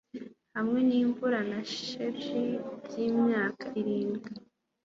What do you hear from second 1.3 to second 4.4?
na shelegi byimyaka irindwi